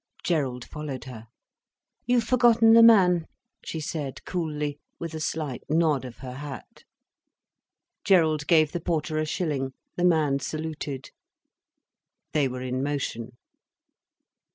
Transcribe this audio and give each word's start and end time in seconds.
Gerald 0.23 0.65
followed 0.65 1.03
her. 1.03 1.27
"You've 2.07 2.23
forgotten 2.23 2.73
the 2.73 2.81
man," 2.81 3.27
she 3.63 3.79
said 3.79 4.25
cooly, 4.25 4.79
with 4.97 5.13
a 5.13 5.19
slight 5.19 5.61
nod 5.69 6.05
of 6.05 6.17
her 6.25 6.37
hat. 6.37 6.85
Gerald 8.03 8.47
gave 8.47 8.71
the 8.71 8.79
porter 8.81 9.19
a 9.19 9.25
shilling. 9.27 9.73
The 9.97 10.05
man 10.05 10.39
saluted. 10.39 11.11
They 12.33 12.47
were 12.47 12.63
in 12.63 12.81
motion. 12.81 13.33